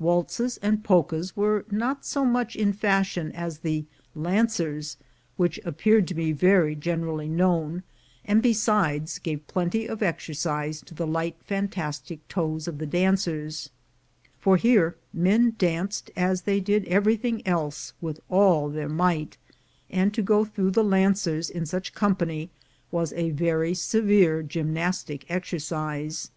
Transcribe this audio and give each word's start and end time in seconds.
Waltzes 0.00 0.56
and 0.62 0.82
polkas 0.82 1.36
were 1.36 1.64
not 1.70 2.04
so 2.04 2.24
much 2.24 2.56
in 2.56 2.72
fashion 2.72 3.30
as 3.30 3.58
the 3.60 3.84
lancers 4.16 4.96
which 5.36 5.60
appeared 5.64 6.08
to 6.08 6.12
be 6.14 6.32
very 6.32 6.74
generally 6.74 7.28
known, 7.28 7.84
and, 8.24 8.42
be 8.42 8.52
sides, 8.52 9.20
gave 9.20 9.46
plenty 9.46 9.86
of 9.86 10.02
exercise 10.02 10.80
to 10.80 10.92
the 10.92 11.06
light 11.06 11.36
fantastic 11.44 12.26
toes 12.26 12.66
of 12.66 12.78
the 12.78 12.86
dancers; 12.86 13.70
for 14.40 14.56
here 14.56 14.96
men 15.12 15.54
danced, 15.56 16.10
as 16.16 16.42
they 16.42 16.58
did 16.58 16.84
every 16.86 17.14
thing 17.16 17.40
else, 17.46 17.92
with 18.00 18.18
all 18.28 18.68
their 18.68 18.88
might; 18.88 19.36
and 19.88 20.12
to 20.14 20.20
go 20.20 20.44
through 20.44 20.72
the 20.72 20.82
lancers 20.82 21.48
in 21.48 21.64
such 21.64 21.94
company 21.94 22.50
was 22.90 23.12
a 23.12 23.30
very 23.30 23.72
severe 23.72 24.42
gym 24.42 24.74
nastic 24.74 25.22
exercise. 25.28 26.32